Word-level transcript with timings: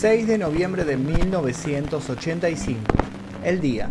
6 0.00 0.28
de 0.28 0.38
noviembre 0.38 0.84
de 0.84 0.96
1985, 0.96 2.80
el 3.42 3.60
día 3.60 3.90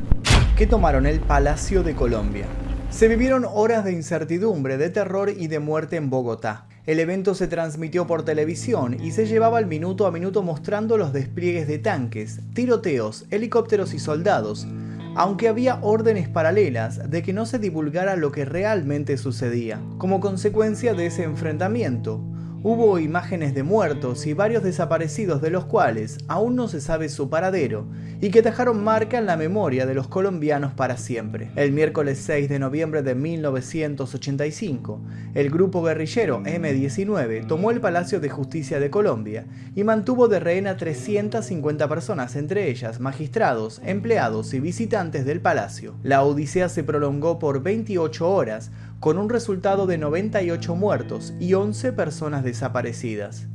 que 0.55 0.65
tomaron 0.65 1.05
el 1.05 1.19
Palacio 1.19 1.83
de 1.83 1.95
Colombia. 1.95 2.45
Se 2.89 3.09
vivieron 3.09 3.45
horas 3.45 3.83
de 3.83 3.91
incertidumbre, 3.91 4.77
de 4.77 4.89
terror 4.89 5.29
y 5.37 5.47
de 5.47 5.59
muerte 5.59 5.97
en 5.97 6.09
Bogotá. 6.09 6.65
El 6.85 7.01
evento 7.01 7.35
se 7.35 7.49
transmitió 7.49 8.07
por 8.07 8.23
televisión 8.23 8.95
y 9.03 9.11
se 9.11 9.27
llevaba 9.27 9.57
al 9.57 9.65
minuto 9.65 10.07
a 10.07 10.11
minuto 10.11 10.43
mostrando 10.43 10.97
los 10.97 11.11
despliegues 11.11 11.67
de 11.67 11.77
tanques, 11.77 12.39
tiroteos, 12.53 13.25
helicópteros 13.29 13.93
y 13.93 13.99
soldados, 13.99 14.65
aunque 15.13 15.49
había 15.49 15.79
órdenes 15.81 16.29
paralelas 16.29 17.11
de 17.11 17.21
que 17.21 17.33
no 17.33 17.45
se 17.45 17.59
divulgara 17.59 18.15
lo 18.15 18.31
que 18.31 18.45
realmente 18.45 19.17
sucedía. 19.17 19.81
Como 19.97 20.21
consecuencia 20.21 20.93
de 20.93 21.07
ese 21.07 21.23
enfrentamiento, 21.23 22.21
Hubo 22.63 22.97
imágenes 22.97 23.53
de 23.53 23.61
muertos 23.61 24.25
y 24.25 24.33
varios 24.33 24.63
desaparecidos 24.63 25.43
de 25.43 25.51
los 25.51 25.65
cuales 25.65 26.17
aún 26.27 26.55
no 26.55 26.67
se 26.67 26.81
sabe 26.81 27.07
su 27.07 27.29
paradero 27.29 27.85
y 28.19 28.31
que 28.31 28.41
dejaron 28.41 28.83
marca 28.83 29.19
en 29.19 29.27
la 29.27 29.37
memoria 29.37 29.85
de 29.85 29.93
los 29.93 30.07
colombianos 30.07 30.73
para 30.73 30.97
siempre. 30.97 31.51
El 31.55 31.71
miércoles 31.71 32.17
6 32.25 32.49
de 32.49 32.57
noviembre 32.57 33.03
de 33.03 33.13
1985, 33.13 34.99
el 35.35 35.51
grupo 35.51 35.83
guerrillero 35.83 36.41
M-19 36.43 37.45
tomó 37.45 37.69
el 37.69 37.79
Palacio 37.79 38.19
de 38.19 38.29
Justicia 38.29 38.79
de 38.79 38.89
Colombia 38.89 39.45
y 39.75 39.83
mantuvo 39.83 40.27
de 40.27 40.39
rehén 40.39 40.65
a 40.65 40.77
350 40.77 41.87
personas, 41.87 42.35
entre 42.35 42.71
ellas 42.71 42.99
magistrados, 42.99 43.81
empleados 43.85 44.55
y 44.55 44.59
visitantes 44.59 45.25
del 45.25 45.41
palacio. 45.41 45.93
La 46.01 46.23
odisea 46.23 46.69
se 46.69 46.83
prolongó 46.83 47.37
por 47.37 47.61
28 47.61 48.27
horas, 48.27 48.71
con 48.99 49.17
un 49.17 49.29
resultado 49.29 49.85
de 49.85 49.97
98 49.97 50.75
muertos 50.75 51.33
y 51.39 51.53
11 51.53 51.93
personas 51.93 52.43
desaparecidas. 52.43 53.47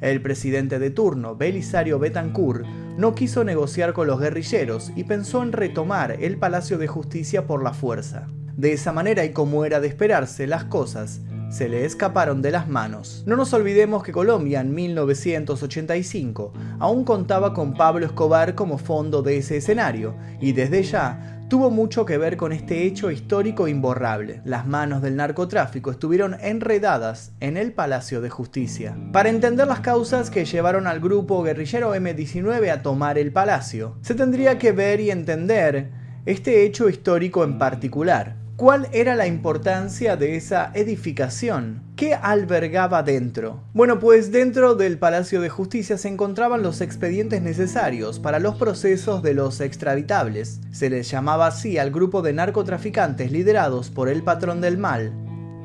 El 0.00 0.20
presidente 0.20 0.78
de 0.80 0.90
turno, 0.90 1.36
Belisario 1.36 2.00
Betancourt, 2.00 2.66
no 2.98 3.14
quiso 3.14 3.44
negociar 3.44 3.92
con 3.92 4.08
los 4.08 4.18
guerrilleros 4.18 4.92
y 4.96 5.04
pensó 5.04 5.42
en 5.42 5.52
retomar 5.52 6.16
el 6.20 6.38
Palacio 6.38 6.76
de 6.78 6.88
Justicia 6.88 7.46
por 7.46 7.62
la 7.62 7.72
fuerza. 7.72 8.26
De 8.56 8.72
esa 8.72 8.92
manera 8.92 9.24
y 9.24 9.32
como 9.32 9.64
era 9.64 9.80
de 9.80 9.88
esperarse, 9.88 10.46
las 10.46 10.64
cosas 10.64 11.20
se 11.52 11.68
le 11.68 11.84
escaparon 11.84 12.42
de 12.42 12.50
las 12.50 12.66
manos. 12.66 13.22
No 13.26 13.36
nos 13.36 13.52
olvidemos 13.52 14.02
que 14.02 14.10
Colombia 14.10 14.60
en 14.60 14.74
1985 14.74 16.52
aún 16.80 17.04
contaba 17.04 17.52
con 17.54 17.74
Pablo 17.74 18.06
Escobar 18.06 18.54
como 18.54 18.78
fondo 18.78 19.22
de 19.22 19.36
ese 19.36 19.58
escenario 19.58 20.16
y 20.40 20.52
desde 20.52 20.82
ya 20.82 21.41
tuvo 21.52 21.70
mucho 21.70 22.06
que 22.06 22.16
ver 22.16 22.38
con 22.38 22.50
este 22.50 22.84
hecho 22.84 23.10
histórico 23.10 23.68
imborrable. 23.68 24.40
Las 24.46 24.66
manos 24.66 25.02
del 25.02 25.16
narcotráfico 25.16 25.90
estuvieron 25.90 26.34
enredadas 26.40 27.32
en 27.40 27.58
el 27.58 27.74
Palacio 27.74 28.22
de 28.22 28.30
Justicia. 28.30 28.96
Para 29.12 29.28
entender 29.28 29.66
las 29.66 29.80
causas 29.80 30.30
que 30.30 30.46
llevaron 30.46 30.86
al 30.86 30.98
grupo 30.98 31.42
guerrillero 31.42 31.94
M19 31.94 32.70
a 32.70 32.80
tomar 32.80 33.18
el 33.18 33.32
palacio, 33.32 33.98
se 34.00 34.14
tendría 34.14 34.56
que 34.56 34.72
ver 34.72 35.00
y 35.00 35.10
entender 35.10 35.90
este 36.24 36.64
hecho 36.64 36.88
histórico 36.88 37.44
en 37.44 37.58
particular. 37.58 38.41
¿Cuál 38.56 38.88
era 38.92 39.16
la 39.16 39.26
importancia 39.26 40.16
de 40.16 40.36
esa 40.36 40.70
edificación? 40.74 41.82
¿Qué 41.96 42.14
albergaba 42.14 43.02
dentro? 43.02 43.62
Bueno, 43.72 43.98
pues 43.98 44.30
dentro 44.30 44.74
del 44.74 44.98
Palacio 44.98 45.40
de 45.40 45.48
Justicia 45.48 45.96
se 45.96 46.08
encontraban 46.08 46.62
los 46.62 46.82
expedientes 46.82 47.40
necesarios 47.40 48.20
para 48.20 48.38
los 48.40 48.56
procesos 48.56 49.22
de 49.22 49.32
los 49.32 49.60
extraditables. 49.62 50.60
Se 50.70 50.90
les 50.90 51.10
llamaba 51.10 51.46
así 51.46 51.78
al 51.78 51.90
grupo 51.90 52.20
de 52.20 52.34
narcotraficantes 52.34 53.32
liderados 53.32 53.90
por 53.90 54.10
el 54.10 54.22
patrón 54.22 54.60
del 54.60 54.76
mal, 54.76 55.12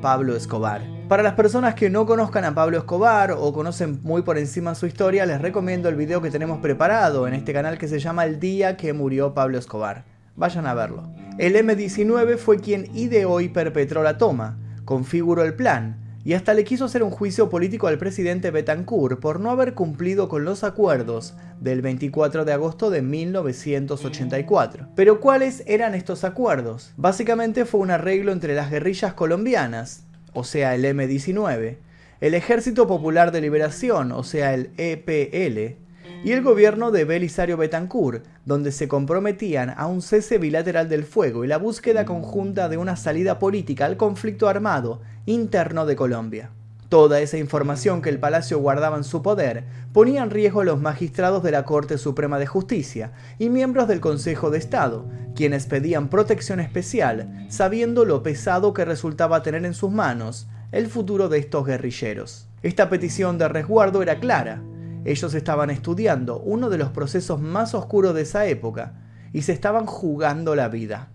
Pablo 0.00 0.34
Escobar. 0.34 0.80
Para 1.08 1.22
las 1.22 1.34
personas 1.34 1.74
que 1.74 1.90
no 1.90 2.06
conozcan 2.06 2.46
a 2.46 2.54
Pablo 2.54 2.78
Escobar 2.78 3.32
o 3.32 3.52
conocen 3.52 4.00
muy 4.02 4.22
por 4.22 4.38
encima 4.38 4.74
su 4.74 4.86
historia, 4.86 5.26
les 5.26 5.42
recomiendo 5.42 5.90
el 5.90 5.94
video 5.94 6.22
que 6.22 6.30
tenemos 6.30 6.58
preparado 6.60 7.28
en 7.28 7.34
este 7.34 7.52
canal 7.52 7.76
que 7.76 7.86
se 7.86 7.98
llama 7.98 8.24
El 8.24 8.40
día 8.40 8.78
que 8.78 8.94
murió 8.94 9.34
Pablo 9.34 9.58
Escobar. 9.58 10.04
Vayan 10.36 10.66
a 10.66 10.74
verlo. 10.74 11.27
El 11.38 11.54
M-19 11.54 12.36
fue 12.36 12.58
quien 12.58 12.90
ideó 12.96 13.40
y 13.40 13.48
perpetró 13.48 14.02
la 14.02 14.18
toma, 14.18 14.58
configuró 14.84 15.44
el 15.44 15.54
plan, 15.54 15.96
y 16.24 16.34
hasta 16.34 16.52
le 16.52 16.64
quiso 16.64 16.86
hacer 16.86 17.04
un 17.04 17.12
juicio 17.12 17.48
político 17.48 17.86
al 17.86 17.96
presidente 17.96 18.50
Betancourt 18.50 19.20
por 19.20 19.38
no 19.38 19.52
haber 19.52 19.74
cumplido 19.74 20.28
con 20.28 20.44
los 20.44 20.64
acuerdos 20.64 21.36
del 21.60 21.80
24 21.80 22.44
de 22.44 22.52
agosto 22.52 22.90
de 22.90 23.02
1984. 23.02 24.88
Pero 24.96 25.20
¿cuáles 25.20 25.62
eran 25.68 25.94
estos 25.94 26.24
acuerdos? 26.24 26.92
Básicamente 26.96 27.64
fue 27.64 27.82
un 27.82 27.92
arreglo 27.92 28.32
entre 28.32 28.56
las 28.56 28.68
guerrillas 28.68 29.14
colombianas, 29.14 30.06
o 30.32 30.42
sea 30.42 30.74
el 30.74 30.84
M-19, 30.84 31.76
el 32.20 32.34
Ejército 32.34 32.88
Popular 32.88 33.30
de 33.30 33.42
Liberación, 33.42 34.10
o 34.10 34.24
sea 34.24 34.54
el 34.54 34.72
EPL, 34.76 35.76
y 36.24 36.32
el 36.32 36.42
gobierno 36.42 36.90
de 36.90 37.04
Belisario 37.04 37.56
Betancourt, 37.56 38.24
donde 38.44 38.72
se 38.72 38.88
comprometían 38.88 39.74
a 39.76 39.86
un 39.86 40.02
cese 40.02 40.38
bilateral 40.38 40.88
del 40.88 41.04
fuego 41.04 41.44
y 41.44 41.48
la 41.48 41.58
búsqueda 41.58 42.04
conjunta 42.04 42.68
de 42.68 42.76
una 42.76 42.96
salida 42.96 43.38
política 43.38 43.84
al 43.84 43.96
conflicto 43.96 44.48
armado 44.48 45.00
interno 45.26 45.86
de 45.86 45.96
Colombia. 45.96 46.50
Toda 46.88 47.20
esa 47.20 47.36
información 47.36 48.00
que 48.00 48.08
el 48.08 48.18
palacio 48.18 48.58
guardaba 48.58 48.96
en 48.96 49.04
su 49.04 49.22
poder 49.22 49.64
ponía 49.92 50.22
en 50.22 50.30
riesgo 50.30 50.62
a 50.62 50.64
los 50.64 50.80
magistrados 50.80 51.42
de 51.42 51.50
la 51.50 51.64
Corte 51.64 51.98
Suprema 51.98 52.38
de 52.38 52.46
Justicia 52.46 53.12
y 53.38 53.50
miembros 53.50 53.88
del 53.88 54.00
Consejo 54.00 54.50
de 54.50 54.58
Estado, 54.58 55.06
quienes 55.36 55.66
pedían 55.66 56.08
protección 56.08 56.60
especial, 56.60 57.46
sabiendo 57.48 58.04
lo 58.06 58.22
pesado 58.22 58.72
que 58.72 58.86
resultaba 58.86 59.42
tener 59.42 59.66
en 59.66 59.74
sus 59.74 59.90
manos 59.90 60.48
el 60.72 60.86
futuro 60.86 61.28
de 61.28 61.38
estos 61.38 61.66
guerrilleros. 61.66 62.48
Esta 62.62 62.88
petición 62.88 63.38
de 63.38 63.48
resguardo 63.48 64.02
era 64.02 64.18
clara, 64.18 64.62
ellos 65.10 65.34
estaban 65.34 65.70
estudiando 65.70 66.38
uno 66.38 66.68
de 66.68 66.78
los 66.78 66.90
procesos 66.90 67.40
más 67.40 67.74
oscuros 67.74 68.14
de 68.14 68.22
esa 68.22 68.46
época 68.46 68.94
y 69.32 69.42
se 69.42 69.52
estaban 69.52 69.86
jugando 69.86 70.54
la 70.54 70.68
vida. 70.68 71.08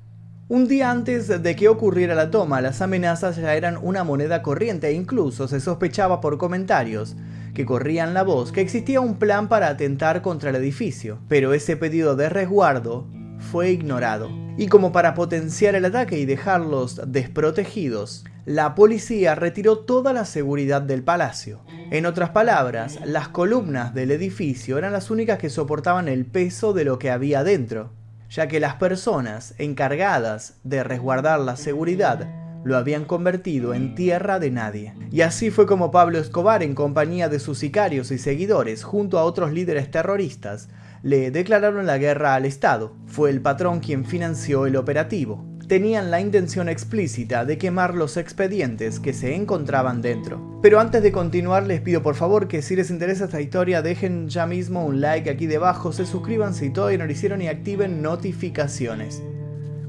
Un 0.50 0.68
día 0.68 0.92
antes 0.92 1.28
de 1.28 1.56
que 1.56 1.70
ocurriera 1.70 2.16
la 2.16 2.30
toma, 2.30 2.62
las 2.62 2.82
amenazas 2.82 3.38
ya 3.38 3.56
eran 3.56 3.78
una 3.82 4.04
moneda 4.04 4.42
corriente 4.42 4.88
e 4.88 4.94
incluso 4.94 5.48
se 5.48 5.60
sospechaba 5.60 6.22
por 6.22 6.38
comentarios 6.38 7.16
que 7.54 7.66
corrían 7.66 8.14
la 8.14 8.24
voz 8.24 8.52
que 8.52 8.62
existía 8.62 9.00
un 9.00 9.16
plan 9.16 9.48
para 9.48 9.68
atentar 9.68 10.22
contra 10.22 10.50
el 10.50 10.56
edificio, 10.56 11.20
pero 11.28 11.54
ese 11.54 11.78
pedido 11.78 12.16
de 12.16 12.30
resguardo 12.30 13.08
fue 13.52 13.72
ignorado. 13.72 14.32
Y 14.58 14.68
como 14.68 14.92
para 14.92 15.14
potenciar 15.14 15.76
el 15.76 15.86
ataque 15.86 16.18
y 16.18 16.26
dejarlos 16.26 17.02
desprotegidos, 17.08 18.24
la 18.46 18.76
policía 18.76 19.36
retiró 19.36 19.80
toda 19.80 20.14
la 20.14 20.26
seguridad 20.26 20.82
del 20.82 21.04
palacio. 21.04 21.62
En 21.92 22.06
otras 22.06 22.32
palabras, 22.32 23.00
las 23.06 23.30
columnas 23.30 23.94
del 23.94 24.12
edificio 24.12 24.78
eran 24.78 24.94
las 24.94 25.12
únicas 25.12 25.38
que 25.38 25.50
soportaban 25.50 26.08
el 26.08 26.26
peso 26.26 26.74
de 26.74 26.86
lo 26.86 27.00
que 27.00 27.12
había 27.12 27.44
dentro, 27.44 27.92
ya 28.30 28.48
que 28.48 28.60
las 28.60 28.76
personas 28.76 29.54
encargadas 29.60 30.56
de 30.64 30.84
resguardar 30.84 31.40
la 31.40 31.56
seguridad 31.56 32.28
lo 32.64 32.78
habían 32.78 33.06
convertido 33.06 33.74
en 33.74 33.96
tierra 33.96 34.40
de 34.40 34.52
nadie. 34.52 34.94
Y 35.12 35.22
así 35.22 35.52
fue 35.52 35.66
como 35.66 35.92
Pablo 35.92 36.18
Escobar, 36.18 36.64
en 36.64 36.76
compañía 36.76 37.30
de 37.30 37.40
sus 37.40 37.60
sicarios 37.60 38.12
y 38.12 38.18
seguidores, 38.18 38.84
junto 38.84 39.20
a 39.20 39.24
otros 39.24 39.52
líderes 39.52 39.92
terroristas, 39.92 40.70
le 41.04 41.30
declararon 41.30 41.86
la 41.86 42.00
guerra 42.00 42.34
al 42.34 42.46
Estado. 42.46 42.96
Fue 43.06 43.30
el 43.30 43.42
patrón 43.42 43.80
quien 43.80 44.06
financió 44.06 44.66
el 44.66 44.76
operativo 44.76 45.54
tenían 45.68 46.12
la 46.12 46.20
intención 46.20 46.70
explícita 46.70 47.46
de 47.46 47.58
quemar 47.58 47.96
los 47.96 48.18
expedientes 48.18 49.00
que 49.00 49.14
se 49.14 49.36
encontraban 49.36 50.02
dentro. 50.02 50.60
Pero 50.62 50.80
antes 50.80 51.02
de 51.02 51.12
continuar 51.12 51.66
les 51.66 51.82
pido 51.82 52.04
por 52.04 52.16
favor 52.16 52.48
que 52.48 52.62
si 52.62 52.76
les 52.76 52.90
interesa 52.90 53.26
esta 53.26 53.42
historia 53.42 53.82
dejen 53.82 54.30
ya 54.30 54.46
mismo 54.46 54.86
un 54.86 55.02
like 55.02 55.30
aquí 55.30 55.48
debajo, 55.48 55.92
se 55.92 56.06
suscriban 56.06 56.54
si 56.54 56.70
todavía 56.70 57.00
no 57.00 57.06
lo 57.06 57.12
hicieron 57.12 57.42
y 57.42 57.48
activen 57.48 58.02
notificaciones. 58.02 59.24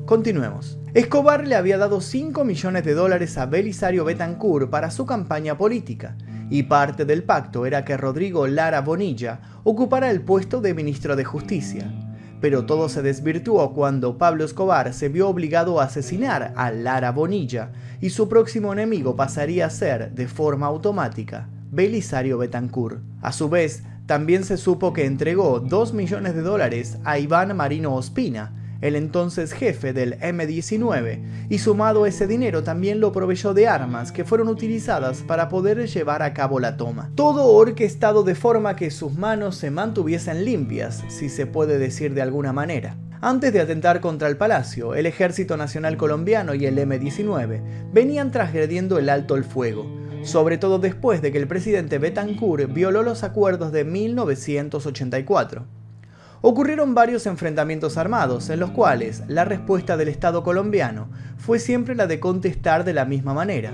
Continuemos. 0.06 0.78
Escobar 0.94 1.46
le 1.46 1.56
había 1.56 1.76
dado 1.76 2.00
5 2.00 2.44
millones 2.44 2.84
de 2.84 2.94
dólares 2.94 3.36
a 3.36 3.46
Belisario 3.46 4.04
Betancourt 4.04 4.70
para 4.70 4.90
su 4.90 5.06
campaña 5.06 5.58
política, 5.58 6.16
y 6.50 6.64
parte 6.64 7.04
del 7.04 7.22
pacto 7.22 7.66
era 7.66 7.84
que 7.84 7.96
Rodrigo 7.96 8.46
Lara 8.46 8.80
Bonilla 8.80 9.40
ocupara 9.64 10.10
el 10.10 10.20
puesto 10.20 10.60
de 10.60 10.74
ministro 10.74 11.16
de 11.16 11.24
Justicia 11.24 11.92
pero 12.44 12.66
todo 12.66 12.90
se 12.90 13.00
desvirtuó 13.00 13.72
cuando 13.72 14.18
Pablo 14.18 14.44
Escobar 14.44 14.92
se 14.92 15.08
vio 15.08 15.30
obligado 15.30 15.80
a 15.80 15.84
asesinar 15.84 16.52
a 16.56 16.70
Lara 16.70 17.10
Bonilla 17.10 17.72
y 18.02 18.10
su 18.10 18.28
próximo 18.28 18.70
enemigo 18.70 19.16
pasaría 19.16 19.64
a 19.64 19.70
ser, 19.70 20.12
de 20.12 20.28
forma 20.28 20.66
automática, 20.66 21.48
Belisario 21.70 22.36
Betancourt. 22.36 23.00
A 23.22 23.32
su 23.32 23.48
vez, 23.48 23.84
también 24.04 24.44
se 24.44 24.58
supo 24.58 24.92
que 24.92 25.06
entregó 25.06 25.58
2 25.58 25.94
millones 25.94 26.34
de 26.34 26.42
dólares 26.42 26.98
a 27.04 27.18
Iván 27.18 27.56
Marino 27.56 27.94
Ospina, 27.94 28.52
el 28.80 28.96
entonces 28.96 29.52
jefe 29.52 29.92
del 29.92 30.16
M-19, 30.20 31.48
y 31.48 31.58
sumado 31.58 32.06
ese 32.06 32.26
dinero 32.26 32.62
también 32.62 33.00
lo 33.00 33.12
proveyó 33.12 33.54
de 33.54 33.68
armas 33.68 34.12
que 34.12 34.24
fueron 34.24 34.48
utilizadas 34.48 35.22
para 35.22 35.48
poder 35.48 35.86
llevar 35.86 36.22
a 36.22 36.34
cabo 36.34 36.60
la 36.60 36.76
toma. 36.76 37.10
Todo 37.14 37.46
orquestado 37.46 38.22
de 38.22 38.34
forma 38.34 38.76
que 38.76 38.90
sus 38.90 39.12
manos 39.12 39.56
se 39.56 39.70
mantuviesen 39.70 40.44
limpias, 40.44 41.02
si 41.08 41.28
se 41.28 41.46
puede 41.46 41.78
decir 41.78 42.14
de 42.14 42.22
alguna 42.22 42.52
manera. 42.52 42.96
Antes 43.20 43.54
de 43.54 43.60
atentar 43.60 44.00
contra 44.00 44.28
el 44.28 44.36
palacio, 44.36 44.94
el 44.94 45.06
Ejército 45.06 45.56
Nacional 45.56 45.96
Colombiano 45.96 46.54
y 46.54 46.66
el 46.66 46.78
M-19 46.78 47.90
venían 47.90 48.30
transgrediendo 48.30 48.98
el 48.98 49.08
alto 49.08 49.36
el 49.36 49.44
fuego, 49.44 49.86
sobre 50.24 50.58
todo 50.58 50.78
después 50.78 51.22
de 51.22 51.32
que 51.32 51.38
el 51.38 51.48
presidente 51.48 51.98
Betancourt 51.98 52.70
violó 52.72 53.02
los 53.02 53.24
acuerdos 53.24 53.72
de 53.72 53.84
1984. 53.84 55.64
Ocurrieron 56.46 56.94
varios 56.94 57.24
enfrentamientos 57.24 57.96
armados 57.96 58.50
en 58.50 58.60
los 58.60 58.70
cuales 58.70 59.22
la 59.28 59.46
respuesta 59.46 59.96
del 59.96 60.08
Estado 60.08 60.42
colombiano 60.42 61.08
fue 61.38 61.58
siempre 61.58 61.94
la 61.94 62.06
de 62.06 62.20
contestar 62.20 62.84
de 62.84 62.92
la 62.92 63.06
misma 63.06 63.32
manera, 63.32 63.72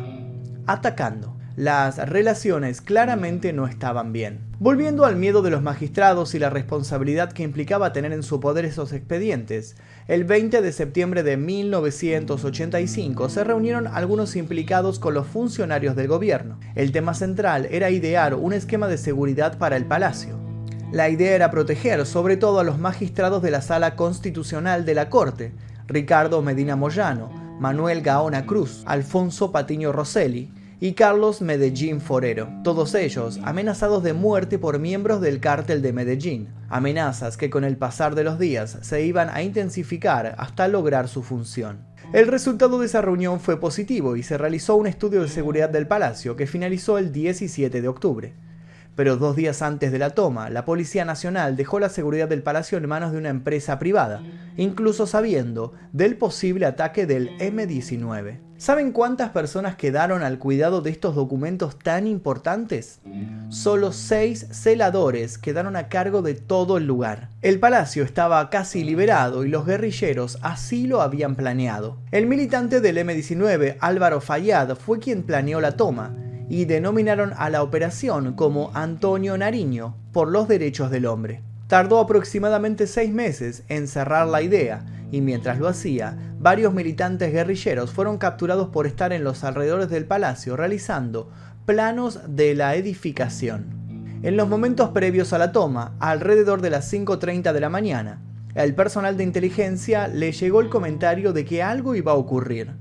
atacando. 0.68 1.36
Las 1.56 1.96
relaciones 2.08 2.80
claramente 2.80 3.52
no 3.52 3.66
estaban 3.66 4.12
bien. 4.12 4.38
Volviendo 4.60 5.04
al 5.04 5.16
miedo 5.16 5.42
de 5.42 5.50
los 5.50 5.62
magistrados 5.62 6.36
y 6.36 6.38
la 6.38 6.48
responsabilidad 6.48 7.32
que 7.32 7.42
implicaba 7.42 7.92
tener 7.92 8.12
en 8.12 8.22
su 8.22 8.38
poder 8.38 8.64
esos 8.64 8.92
expedientes, 8.92 9.74
el 10.06 10.22
20 10.22 10.62
de 10.62 10.70
septiembre 10.70 11.24
de 11.24 11.36
1985 11.36 13.30
se 13.30 13.42
reunieron 13.42 13.88
algunos 13.88 14.36
implicados 14.36 15.00
con 15.00 15.14
los 15.14 15.26
funcionarios 15.26 15.96
del 15.96 16.06
gobierno. 16.06 16.60
El 16.76 16.92
tema 16.92 17.14
central 17.14 17.66
era 17.72 17.90
idear 17.90 18.34
un 18.34 18.52
esquema 18.52 18.86
de 18.86 18.96
seguridad 18.96 19.58
para 19.58 19.76
el 19.76 19.86
palacio. 19.86 20.49
La 20.92 21.08
idea 21.08 21.36
era 21.36 21.52
proteger 21.52 22.04
sobre 22.04 22.36
todo 22.36 22.58
a 22.58 22.64
los 22.64 22.80
magistrados 22.80 23.42
de 23.42 23.52
la 23.52 23.62
Sala 23.62 23.94
Constitucional 23.94 24.84
de 24.84 24.94
la 24.94 25.08
Corte, 25.08 25.52
Ricardo 25.86 26.42
Medina 26.42 26.74
Moyano, 26.74 27.30
Manuel 27.60 28.02
Gaona 28.02 28.44
Cruz, 28.44 28.82
Alfonso 28.86 29.52
Patiño 29.52 29.92
Rosselli 29.92 30.52
y 30.80 30.94
Carlos 30.94 31.42
Medellín 31.42 32.00
Forero, 32.00 32.48
todos 32.64 32.96
ellos 32.96 33.38
amenazados 33.44 34.02
de 34.02 34.14
muerte 34.14 34.58
por 34.58 34.80
miembros 34.80 35.20
del 35.20 35.38
cártel 35.38 35.80
de 35.80 35.92
Medellín, 35.92 36.48
amenazas 36.68 37.36
que 37.36 37.50
con 37.50 37.62
el 37.62 37.76
pasar 37.76 38.16
de 38.16 38.24
los 38.24 38.40
días 38.40 38.78
se 38.80 39.04
iban 39.04 39.30
a 39.30 39.44
intensificar 39.44 40.34
hasta 40.38 40.66
lograr 40.66 41.06
su 41.06 41.22
función. 41.22 41.86
El 42.12 42.26
resultado 42.26 42.80
de 42.80 42.86
esa 42.86 43.00
reunión 43.00 43.38
fue 43.38 43.60
positivo 43.60 44.16
y 44.16 44.24
se 44.24 44.36
realizó 44.36 44.74
un 44.74 44.88
estudio 44.88 45.22
de 45.22 45.28
seguridad 45.28 45.68
del 45.68 45.86
palacio 45.86 46.34
que 46.34 46.48
finalizó 46.48 46.98
el 46.98 47.12
17 47.12 47.80
de 47.80 47.88
octubre 47.88 48.49
pero 48.96 49.16
dos 49.16 49.36
días 49.36 49.62
antes 49.62 49.92
de 49.92 49.98
la 49.98 50.10
toma, 50.10 50.50
la 50.50 50.64
Policía 50.64 51.04
Nacional 51.04 51.56
dejó 51.56 51.80
la 51.80 51.88
seguridad 51.88 52.28
del 52.28 52.42
palacio 52.42 52.78
en 52.78 52.88
manos 52.88 53.12
de 53.12 53.18
una 53.18 53.28
empresa 53.30 53.78
privada, 53.78 54.22
incluso 54.56 55.06
sabiendo 55.06 55.72
del 55.92 56.16
posible 56.16 56.66
ataque 56.66 57.06
del 57.06 57.30
M-19. 57.40 58.50
¿Saben 58.60 58.92
cuántas 58.92 59.30
personas 59.30 59.76
quedaron 59.76 60.22
al 60.22 60.38
cuidado 60.38 60.82
de 60.82 60.90
estos 60.90 61.14
documentos 61.14 61.78
tan 61.78 62.06
importantes? 62.06 63.00
Solo 63.48 63.90
seis 63.90 64.48
celadores 64.50 65.38
quedaron 65.38 65.76
a 65.76 65.88
cargo 65.88 66.20
de 66.20 66.34
todo 66.34 66.76
el 66.76 66.86
lugar. 66.86 67.30
El 67.40 67.58
palacio 67.58 68.04
estaba 68.04 68.50
casi 68.50 68.84
liberado 68.84 69.46
y 69.46 69.48
los 69.48 69.64
guerrilleros 69.64 70.38
así 70.42 70.86
lo 70.86 71.00
habían 71.00 71.36
planeado. 71.36 71.96
El 72.10 72.26
militante 72.26 72.82
del 72.82 72.98
M-19, 72.98 73.78
Álvaro 73.80 74.20
Fayad, 74.20 74.76
fue 74.76 74.98
quien 74.98 75.22
planeó 75.22 75.62
la 75.62 75.76
toma 75.78 76.14
y 76.50 76.64
denominaron 76.64 77.32
a 77.38 77.48
la 77.48 77.62
operación 77.62 78.34
como 78.34 78.72
Antonio 78.74 79.38
Nariño 79.38 79.96
por 80.12 80.28
los 80.28 80.48
derechos 80.48 80.90
del 80.90 81.06
hombre. 81.06 81.42
Tardó 81.68 82.00
aproximadamente 82.00 82.88
seis 82.88 83.12
meses 83.12 83.62
en 83.68 83.86
cerrar 83.86 84.26
la 84.26 84.42
idea 84.42 84.84
y 85.12 85.20
mientras 85.20 85.60
lo 85.60 85.68
hacía, 85.68 86.18
varios 86.40 86.74
militantes 86.74 87.32
guerrilleros 87.32 87.92
fueron 87.92 88.18
capturados 88.18 88.68
por 88.70 88.88
estar 88.88 89.12
en 89.12 89.22
los 89.22 89.44
alrededores 89.44 89.88
del 89.90 90.06
palacio 90.06 90.56
realizando 90.56 91.30
planos 91.66 92.18
de 92.26 92.56
la 92.56 92.74
edificación. 92.74 94.18
En 94.24 94.36
los 94.36 94.48
momentos 94.48 94.90
previos 94.90 95.32
a 95.32 95.38
la 95.38 95.52
toma, 95.52 95.94
alrededor 96.00 96.62
de 96.62 96.70
las 96.70 96.92
5.30 96.92 97.52
de 97.52 97.60
la 97.60 97.70
mañana, 97.70 98.20
el 98.56 98.74
personal 98.74 99.16
de 99.16 99.22
inteligencia 99.22 100.08
le 100.08 100.32
llegó 100.32 100.60
el 100.60 100.68
comentario 100.68 101.32
de 101.32 101.44
que 101.44 101.62
algo 101.62 101.94
iba 101.94 102.10
a 102.10 102.16
ocurrir. 102.16 102.72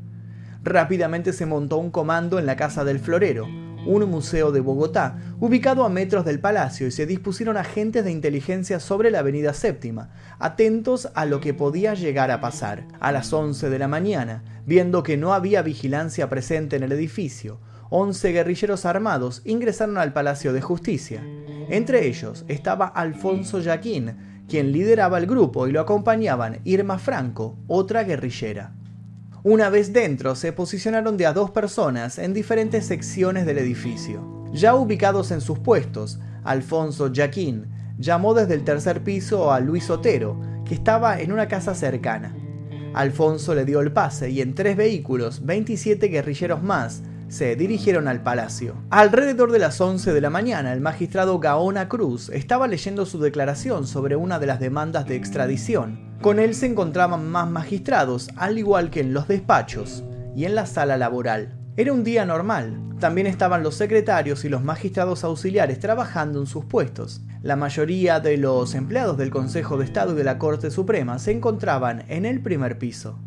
Rápidamente 0.64 1.34
se 1.34 1.46
montó 1.46 1.78
un 1.78 1.90
comando 1.90 2.38
en 2.38 2.46
la 2.46 2.56
Casa 2.56 2.84
del 2.84 3.00
Florero, 3.00 3.48
un 3.86 4.10
museo 4.10 4.52
de 4.52 4.60
Bogotá, 4.60 5.18
ubicado 5.40 5.86
a 5.86 5.90
metros 5.90 6.26
del 6.26 6.40
palacio, 6.40 6.88
y 6.88 6.92
se 6.92 7.06
dispusieron 7.06 7.56
agentes 7.56 8.04
de 8.04 8.12
inteligencia 8.12 8.80
sobre 8.80 9.10
la 9.10 9.20
avenida 9.20 9.54
séptima, 9.54 10.10
atentos 10.38 11.10
a 11.16 11.26
lo 11.26 11.40
que 11.40 11.54
podía 11.54 11.94
llegar 11.94 12.30
a 12.30 12.42
pasar. 12.42 12.86
A 13.00 13.12
las 13.12 13.32
11 13.32 13.70
de 13.70 13.80
la 13.80 13.88
mañana, 13.88 14.44
viendo 14.66 15.02
que 15.02 15.18
no 15.18 15.34
había 15.34 15.62
vigilancia 15.62 16.30
presente 16.30 16.76
en 16.76 16.84
el 16.84 16.92
edificio, 16.92 17.60
11 17.90 18.32
guerrilleros 18.32 18.86
armados 18.86 19.42
ingresaron 19.46 19.98
al 19.98 20.14
Palacio 20.14 20.54
de 20.54 20.62
Justicia. 20.62 21.24
Entre 21.70 22.06
ellos 22.06 22.46
estaba 22.48 22.88
Alfonso 22.88 23.64
Jaquín, 23.64 24.44
quien 24.48 24.72
lideraba 24.72 25.18
el 25.18 25.26
grupo 25.26 25.68
y 25.68 25.72
lo 25.72 25.80
acompañaban 25.80 26.60
Irma 26.66 27.00
Franco, 27.00 27.58
otra 27.68 28.04
guerrillera. 28.04 28.74
Una 29.44 29.70
vez 29.70 29.94
dentro, 29.94 30.36
se 30.36 30.52
posicionaron 30.52 31.16
de 31.16 31.26
a 31.26 31.32
dos 31.32 31.52
personas 31.52 32.20
en 32.20 32.34
diferentes 32.34 32.86
secciones 32.86 33.46
del 33.46 33.58
edificio. 33.58 34.50
Ya 34.52 34.76
ubicados 34.76 35.32
en 35.32 35.40
sus 35.40 35.60
puestos, 35.60 36.20
Alfonso 36.44 37.10
Jaquín 37.14 37.68
llamó 37.98 38.34
desde 38.34 38.56
el 38.56 38.66
tercer 38.66 39.02
piso 39.02 39.54
a 39.54 39.62
Luis 39.62 39.90
Otero, 39.90 40.42
que 40.66 40.74
estaba 40.74 41.22
en 41.22 41.32
una 41.32 41.48
casa 41.48 41.74
cercana. 41.74 42.36
Alfonso 42.94 43.56
le 43.56 43.64
dio 43.64 43.80
el 43.80 43.94
pase 43.94 44.30
y 44.30 44.42
en 44.42 44.56
tres 44.56 44.76
vehículos, 44.76 45.46
27 45.46 46.08
guerrilleros 46.10 46.62
más 46.62 47.02
se 47.30 47.56
dirigieron 47.56 48.08
al 48.08 48.22
palacio. 48.22 48.76
Alrededor 48.90 49.52
de 49.52 49.60
las 49.60 49.80
11 49.80 50.12
de 50.12 50.22
la 50.22 50.30
mañana, 50.30 50.74
el 50.74 50.82
magistrado 50.82 51.40
Gaona 51.40 51.88
Cruz 51.88 52.30
estaba 52.30 52.68
leyendo 52.68 53.06
su 53.06 53.20
declaración 53.20 53.88
sobre 53.88 54.16
una 54.16 54.40
de 54.40 54.48
las 54.48 54.60
demandas 54.60 55.06
de 55.08 55.16
extradición. 55.16 56.18
Con 56.22 56.40
él 56.40 56.54
se 56.54 56.66
encontraban 56.66 57.30
más 57.30 57.50
magistrados, 57.50 58.30
al 58.36 58.58
igual 58.58 58.90
que 58.90 59.00
en 59.00 59.14
los 59.14 59.28
despachos 59.28 60.04
y 60.36 60.46
en 60.46 60.56
la 60.56 60.66
sala 60.66 60.98
laboral. 60.98 61.56
Era 61.78 61.94
un 61.94 62.04
día 62.04 62.26
normal. 62.26 62.78
También 63.00 63.28
estaban 63.28 63.64
los 63.64 63.76
secretarios 63.76 64.44
y 64.44 64.50
los 64.50 64.62
magistrados 64.62 65.24
auxiliares 65.24 65.80
trabajando 65.80 66.42
en 66.42 66.48
sus 66.48 66.66
puestos. 66.66 67.22
La 67.42 67.56
mayoría 67.56 68.20
de 68.20 68.36
los 68.36 68.76
empleados 68.76 69.18
del 69.18 69.30
Consejo 69.30 69.78
de 69.78 69.86
Estado 69.86 70.12
y 70.12 70.18
de 70.18 70.26
la 70.26 70.38
Corte 70.38 70.72
Suprema 70.72 71.20
se 71.20 71.32
encontraban 71.32 72.04
en 72.10 72.26
el 72.26 72.42
primer 72.42 72.78
piso. 72.78 73.18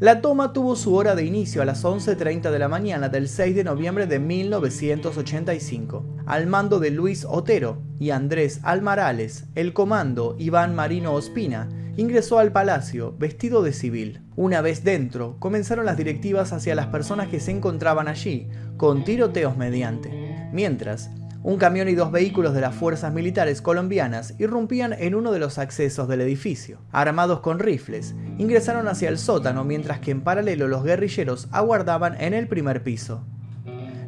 La 0.00 0.22
toma 0.22 0.54
tuvo 0.54 0.76
su 0.76 0.94
hora 0.94 1.14
de 1.14 1.26
inicio 1.26 1.60
a 1.60 1.66
las 1.66 1.84
11.30 1.84 2.50
de 2.50 2.58
la 2.58 2.68
mañana 2.68 3.10
del 3.10 3.28
6 3.28 3.54
de 3.54 3.64
noviembre 3.64 4.06
de 4.06 4.18
1985. 4.18 6.06
Al 6.24 6.46
mando 6.46 6.80
de 6.80 6.90
Luis 6.90 7.26
Otero 7.28 7.82
y 7.98 8.08
Andrés 8.08 8.60
Almarales, 8.62 9.44
el 9.54 9.74
comando 9.74 10.36
Iván 10.38 10.74
Marino 10.74 11.12
Ospina 11.12 11.68
ingresó 11.98 12.38
al 12.38 12.50
palacio 12.50 13.14
vestido 13.18 13.62
de 13.62 13.74
civil. 13.74 14.22
Una 14.36 14.62
vez 14.62 14.84
dentro, 14.84 15.36
comenzaron 15.38 15.84
las 15.84 15.98
directivas 15.98 16.54
hacia 16.54 16.74
las 16.74 16.86
personas 16.86 17.28
que 17.28 17.38
se 17.38 17.50
encontraban 17.50 18.08
allí, 18.08 18.48
con 18.78 19.04
tiroteos 19.04 19.58
mediante. 19.58 20.48
Mientras, 20.50 21.10
un 21.42 21.56
camión 21.56 21.88
y 21.88 21.94
dos 21.94 22.12
vehículos 22.12 22.52
de 22.52 22.60
las 22.60 22.74
fuerzas 22.74 23.14
militares 23.14 23.62
colombianas 23.62 24.34
irrumpían 24.38 24.92
en 24.92 25.14
uno 25.14 25.32
de 25.32 25.38
los 25.38 25.58
accesos 25.58 26.06
del 26.06 26.20
edificio. 26.20 26.80
Armados 26.92 27.40
con 27.40 27.58
rifles, 27.58 28.14
ingresaron 28.36 28.88
hacia 28.88 29.08
el 29.08 29.16
sótano 29.16 29.64
mientras 29.64 30.00
que 30.00 30.10
en 30.10 30.20
paralelo 30.20 30.68
los 30.68 30.84
guerrilleros 30.84 31.48
aguardaban 31.50 32.20
en 32.20 32.34
el 32.34 32.46
primer 32.46 32.82
piso. 32.82 33.24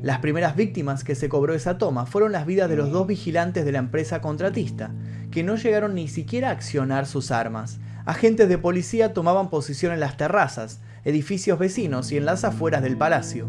Las 0.03 0.19
primeras 0.19 0.57
víctimas 0.57 1.05
que 1.05 1.15
se 1.15 1.31
cobró 1.31 1.55
esa 1.55 1.79
toma 1.79 2.05
fueron 2.05 2.33
las 2.33 2.45
vidas 2.45 2.69
de 2.69 2.77
los 2.77 2.91
dos 2.91 3.07
vigilantes 3.07 3.65
de 3.65 3.73
la 3.73 3.79
empresa 3.79 4.21
contratista, 4.21 4.91
que 5.31 5.43
no 5.43 5.57
llegaron 5.57 5.95
ni 5.95 6.09
siquiera 6.09 6.49
a 6.49 6.53
accionar 6.53 7.07
sus 7.07 7.31
armas. 7.31 7.79
Agentes 8.05 8.49
de 8.49 8.59
policía 8.59 9.15
tomaban 9.15 9.49
posición 9.49 9.93
en 9.93 10.01
las 10.01 10.19
terrazas, 10.19 10.81
edificios 11.05 11.59
vecinos 11.59 12.13
y 12.13 12.19
en 12.19 12.27
las 12.27 12.45
afueras 12.45 12.83
del 12.83 12.99
palacio. 12.99 13.49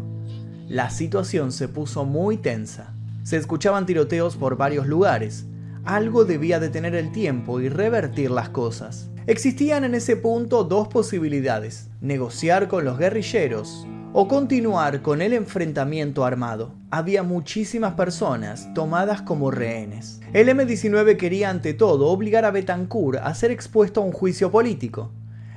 La 0.68 0.88
situación 0.88 1.52
se 1.52 1.68
puso 1.68 2.04
muy 2.04 2.38
tensa. 2.38 2.93
Se 3.24 3.38
escuchaban 3.38 3.86
tiroteos 3.86 4.36
por 4.36 4.58
varios 4.58 4.86
lugares. 4.86 5.46
Algo 5.84 6.26
debía 6.26 6.60
detener 6.60 6.94
el 6.94 7.10
tiempo 7.10 7.58
y 7.58 7.70
revertir 7.70 8.30
las 8.30 8.50
cosas. 8.50 9.10
Existían 9.26 9.84
en 9.84 9.94
ese 9.94 10.16
punto 10.16 10.62
dos 10.62 10.88
posibilidades, 10.88 11.88
negociar 12.02 12.68
con 12.68 12.84
los 12.84 12.98
guerrilleros 12.98 13.86
o 14.12 14.28
continuar 14.28 15.00
con 15.00 15.22
el 15.22 15.32
enfrentamiento 15.32 16.26
armado. 16.26 16.74
Había 16.90 17.22
muchísimas 17.22 17.94
personas 17.94 18.68
tomadas 18.74 19.22
como 19.22 19.50
rehenes. 19.50 20.20
El 20.34 20.50
M-19 20.50 21.16
quería 21.16 21.48
ante 21.48 21.72
todo 21.72 22.08
obligar 22.08 22.44
a 22.44 22.50
Betancourt 22.50 23.20
a 23.20 23.34
ser 23.34 23.50
expuesto 23.50 24.02
a 24.02 24.04
un 24.04 24.12
juicio 24.12 24.50
político. 24.50 25.10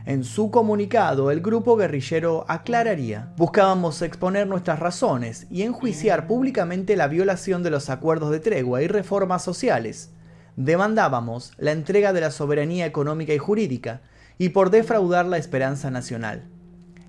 En 0.07 0.23
su 0.23 0.51
comunicado, 0.51 1.31
el 1.31 1.41
grupo 1.41 1.75
guerrillero 1.75 2.45
aclararía, 2.47 3.33
buscábamos 3.35 4.01
exponer 4.01 4.47
nuestras 4.47 4.79
razones 4.79 5.47
y 5.49 5.63
enjuiciar 5.63 6.27
públicamente 6.27 6.95
la 6.95 7.09
violación 7.09 7.61
de 7.61 7.71
los 7.71 7.89
acuerdos 7.89 8.31
de 8.31 8.39
tregua 8.39 8.81
y 8.81 8.87
reformas 8.87 9.43
sociales. 9.43 10.13
Demandábamos 10.55 11.51
la 11.57 11.73
entrega 11.73 12.13
de 12.13 12.21
la 12.21 12.31
soberanía 12.31 12.85
económica 12.85 13.33
y 13.33 13.37
jurídica 13.37 13.99
y 14.37 14.47
por 14.47 14.69
defraudar 14.69 15.25
la 15.25 15.39
esperanza 15.39 15.91
nacional. 15.91 16.45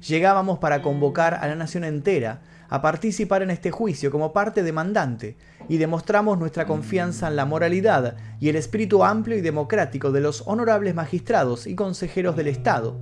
Llegábamos 0.00 0.59
para 0.59 0.83
convocar 0.83 1.35
a 1.35 1.47
la 1.47 1.55
nación 1.55 1.85
entera 1.85 2.40
a 2.69 2.83
participar 2.83 3.43
en 3.43 3.51
este 3.51 3.71
juicio 3.71 4.11
como 4.11 4.33
parte 4.33 4.63
demandante 4.63 5.37
y 5.69 5.79
demostramos 5.79 6.39
nuestra 6.39 6.67
confianza 6.67 7.29
en 7.29 7.37
la 7.37 7.45
moralidad 7.45 8.17
y 8.41 8.49
el 8.49 8.57
espíritu 8.57 9.05
amplio 9.05 9.37
y 9.37 9.41
democrático 9.41 10.13
de 10.13 10.21
los 10.21 10.43
honorables 10.47 10.95
magistrados 10.95 11.67
y 11.67 11.75
consejeros 11.75 12.37
del 12.37 12.49
Estado, 12.49 12.97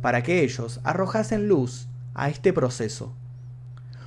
para 0.00 0.22
que 0.22 0.42
ellos 0.42 0.80
arrojasen 0.84 1.48
luz 1.48 1.88
a 2.14 2.28
este 2.28 2.52
proceso. 2.52 3.14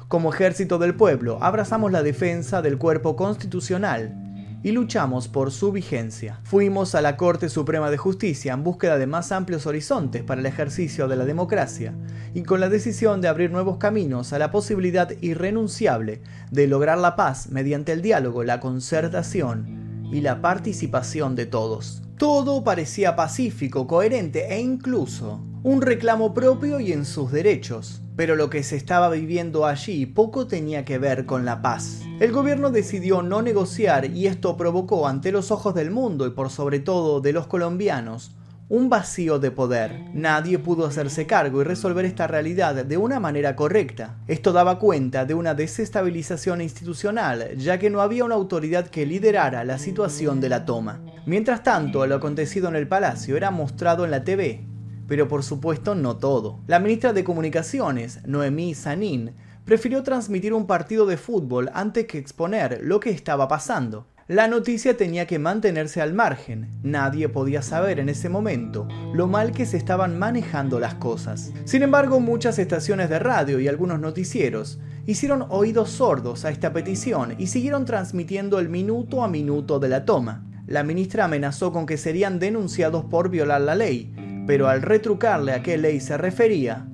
Como 0.07 0.31
ejército 0.31 0.77
del 0.77 0.95
pueblo, 0.95 1.39
abrazamos 1.41 1.91
la 1.91 2.03
defensa 2.03 2.61
del 2.61 2.77
cuerpo 2.77 3.15
constitucional 3.15 4.22
y 4.63 4.71
luchamos 4.71 5.27
por 5.27 5.51
su 5.51 5.71
vigencia. 5.71 6.39
Fuimos 6.43 6.95
a 6.95 7.01
la 7.01 7.17
Corte 7.17 7.49
Suprema 7.49 7.91
de 7.91 7.97
Justicia 7.97 8.53
en 8.53 8.63
búsqueda 8.63 8.97
de 8.97 9.07
más 9.07 9.31
amplios 9.31 9.65
horizontes 9.67 10.23
para 10.23 10.39
el 10.39 10.47
ejercicio 10.47 11.07
de 11.07 11.17
la 11.17 11.25
democracia 11.25 11.93
y 12.33 12.43
con 12.43 12.61
la 12.61 12.69
decisión 12.69 13.19
de 13.19 13.27
abrir 13.27 13.51
nuevos 13.51 13.77
caminos 13.77 14.31
a 14.31 14.39
la 14.39 14.51
posibilidad 14.51 15.11
irrenunciable 15.21 16.21
de 16.49 16.67
lograr 16.67 16.97
la 16.97 17.15
paz 17.15 17.49
mediante 17.49 17.91
el 17.91 18.01
diálogo, 18.01 18.43
la 18.43 18.61
concertación 18.61 20.07
y 20.11 20.21
la 20.21 20.41
participación 20.41 21.35
de 21.35 21.45
todos. 21.45 22.01
Todo 22.17 22.63
parecía 22.63 23.15
pacífico, 23.15 23.85
coherente 23.85 24.53
e 24.53 24.61
incluso 24.61 25.41
un 25.63 25.81
reclamo 25.81 26.33
propio 26.33 26.79
y 26.79 26.93
en 26.93 27.05
sus 27.05 27.31
derechos. 27.31 28.02
Pero 28.15 28.35
lo 28.35 28.49
que 28.49 28.63
se 28.63 28.75
estaba 28.75 29.09
viviendo 29.09 29.65
allí 29.65 30.05
poco 30.05 30.47
tenía 30.47 30.85
que 30.85 30.97
ver 30.97 31.25
con 31.25 31.45
la 31.45 31.61
paz. 31.61 32.01
El 32.19 32.31
gobierno 32.31 32.69
decidió 32.69 33.21
no 33.21 33.41
negociar 33.41 34.05
y 34.05 34.27
esto 34.27 34.55
provocó 34.55 35.07
ante 35.07 35.31
los 35.31 35.51
ojos 35.51 35.73
del 35.73 35.91
mundo 35.91 36.27
y 36.27 36.31
por 36.31 36.49
sobre 36.49 36.79
todo 36.79 37.21
de 37.21 37.33
los 37.33 37.47
colombianos 37.47 38.35
un 38.69 38.89
vacío 38.89 39.39
de 39.39 39.51
poder. 39.51 40.05
Nadie 40.13 40.57
pudo 40.57 40.85
hacerse 40.85 41.27
cargo 41.27 41.61
y 41.61 41.63
resolver 41.63 42.05
esta 42.05 42.27
realidad 42.27 42.85
de 42.85 42.97
una 42.97 43.19
manera 43.19 43.55
correcta. 43.55 44.15
Esto 44.27 44.51
daba 44.51 44.79
cuenta 44.79 45.25
de 45.25 45.33
una 45.33 45.53
desestabilización 45.53 46.61
institucional, 46.61 47.55
ya 47.57 47.77
que 47.77 47.89
no 47.89 48.01
había 48.01 48.25
una 48.25 48.35
autoridad 48.35 48.87
que 48.87 49.05
liderara 49.05 49.63
la 49.63 49.77
situación 49.77 50.39
de 50.39 50.49
la 50.49 50.65
toma. 50.65 51.01
Mientras 51.25 51.61
tanto, 51.61 52.07
lo 52.07 52.15
acontecido 52.15 52.67
en 52.69 52.75
el 52.75 52.87
palacio 52.87 53.37
era 53.37 53.51
mostrado 53.51 54.05
en 54.05 54.11
la 54.11 54.23
TV, 54.23 54.65
pero 55.07 55.27
por 55.27 55.43
supuesto 55.43 55.95
no 55.95 56.17
todo. 56.17 56.59
La 56.67 56.79
ministra 56.79 57.13
de 57.13 57.23
Comunicaciones, 57.23 58.19
Noemí 58.25 58.73
Sanín, 58.73 59.35
prefirió 59.65 60.03
transmitir 60.03 60.53
un 60.53 60.67
partido 60.67 61.05
de 61.05 61.17
fútbol 61.17 61.69
antes 61.73 62.05
que 62.05 62.17
exponer 62.17 62.81
lo 62.83 62.99
que 62.99 63.09
estaba 63.09 63.47
pasando. 63.47 64.07
La 64.29 64.47
noticia 64.47 64.95
tenía 64.95 65.27
que 65.27 65.37
mantenerse 65.37 66.01
al 66.01 66.13
margen. 66.13 66.69
Nadie 66.81 67.27
podía 67.27 67.61
saber 67.61 67.99
en 67.99 68.07
ese 68.07 68.29
momento 68.29 68.87
lo 69.13 69.27
mal 69.27 69.51
que 69.51 69.65
se 69.65 69.75
estaban 69.75 70.17
manejando 70.17 70.79
las 70.79 70.95
cosas. 70.95 71.51
Sin 71.65 71.83
embargo, 71.83 72.21
muchas 72.21 72.57
estaciones 72.57 73.09
de 73.09 73.19
radio 73.19 73.59
y 73.59 73.67
algunos 73.67 73.99
noticieros 73.99 74.79
hicieron 75.05 75.45
oídos 75.49 75.89
sordos 75.89 76.45
a 76.45 76.51
esta 76.51 76.71
petición 76.71 77.35
y 77.37 77.47
siguieron 77.47 77.83
transmitiendo 77.83 78.59
el 78.59 78.69
minuto 78.69 79.23
a 79.23 79.27
minuto 79.27 79.79
de 79.79 79.89
la 79.89 80.05
toma. 80.05 80.45
La 80.67 80.83
ministra 80.83 81.25
amenazó 81.25 81.73
con 81.73 81.85
que 81.85 81.97
serían 81.97 82.39
denunciados 82.39 83.03
por 83.03 83.29
violar 83.29 83.59
la 83.59 83.75
ley, 83.75 84.13
pero 84.45 84.67
al 84.67 84.81
retrucarle 84.81 85.53
a 85.53 85.61
qué 85.61 85.77
ley 85.77 85.99
se 85.99 86.17
refería, 86.17 86.85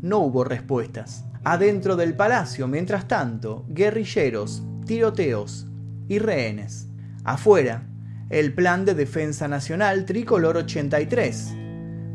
no 0.00 0.18
hubo 0.18 0.44
respuestas. 0.44 1.24
Adentro 1.44 1.96
del 1.96 2.14
palacio, 2.14 2.68
mientras 2.68 3.06
tanto, 3.06 3.66
guerrilleros, 3.68 4.62
tiroteos 4.86 5.66
y 6.08 6.18
rehenes. 6.18 6.88
Afuera, 7.24 7.86
el 8.30 8.54
Plan 8.54 8.84
de 8.84 8.94
Defensa 8.94 9.48
Nacional 9.48 10.06
Tricolor 10.06 10.56
83. 10.56 11.54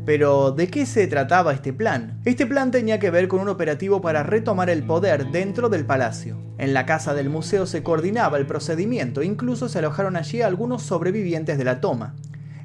Pero, 0.04 0.50
¿de 0.50 0.68
qué 0.68 0.86
se 0.86 1.06
trataba 1.06 1.52
este 1.52 1.72
plan? 1.72 2.20
Este 2.24 2.46
plan 2.46 2.70
tenía 2.70 2.98
que 2.98 3.10
ver 3.10 3.28
con 3.28 3.40
un 3.40 3.48
operativo 3.48 4.00
para 4.00 4.22
retomar 4.22 4.70
el 4.70 4.82
poder 4.82 5.30
dentro 5.30 5.68
del 5.68 5.86
palacio. 5.86 6.36
En 6.58 6.74
la 6.74 6.86
casa 6.86 7.14
del 7.14 7.30
museo 7.30 7.66
se 7.66 7.82
coordinaba 7.82 8.38
el 8.38 8.46
procedimiento, 8.46 9.22
incluso 9.22 9.68
se 9.68 9.78
alojaron 9.78 10.16
allí 10.16 10.42
algunos 10.42 10.82
sobrevivientes 10.82 11.58
de 11.58 11.64
la 11.64 11.80
toma. 11.80 12.16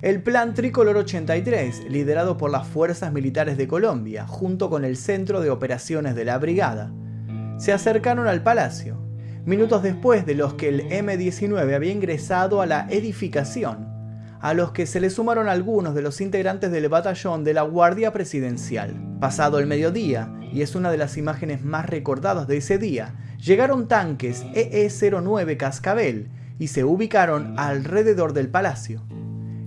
El 0.05 0.21
Plan 0.21 0.53
Tricolor 0.53 0.97
83, 0.97 1.89
liderado 1.89 2.37
por 2.37 2.51
las 2.51 2.67
Fuerzas 2.67 3.11
Militares 3.11 3.57
de 3.57 3.67
Colombia, 3.67 4.27
junto 4.27 4.69
con 4.69 4.85
el 4.85 4.97
Centro 4.97 5.41
de 5.41 5.49
Operaciones 5.49 6.13
de 6.13 6.25
la 6.25 6.37
Brigada, 6.37 6.93
se 7.57 7.73
acercaron 7.73 8.27
al 8.27 8.43
palacio, 8.43 9.01
minutos 9.45 9.81
después 9.81 10.27
de 10.27 10.35
los 10.35 10.53
que 10.53 10.69
el 10.69 10.81
M-19 10.91 11.73
había 11.73 11.91
ingresado 11.91 12.61
a 12.61 12.67
la 12.67 12.85
edificación, 12.91 13.87
a 14.39 14.53
los 14.53 14.73
que 14.73 14.85
se 14.85 14.99
le 14.99 15.09
sumaron 15.09 15.49
algunos 15.49 15.95
de 15.95 16.03
los 16.03 16.21
integrantes 16.21 16.71
del 16.71 16.87
batallón 16.87 17.43
de 17.43 17.55
la 17.55 17.63
Guardia 17.63 18.13
Presidencial. 18.13 18.93
Pasado 19.19 19.57
el 19.57 19.65
mediodía, 19.65 20.31
y 20.53 20.61
es 20.61 20.75
una 20.75 20.91
de 20.91 20.97
las 20.97 21.17
imágenes 21.17 21.63
más 21.63 21.87
recordadas 21.87 22.47
de 22.47 22.57
ese 22.57 22.77
día, 22.77 23.15
llegaron 23.43 23.87
tanques 23.87 24.43
EE-09 24.53 25.57
Cascabel 25.57 26.29
y 26.59 26.67
se 26.67 26.83
ubicaron 26.83 27.57
alrededor 27.57 28.33
del 28.33 28.49
palacio. 28.49 29.01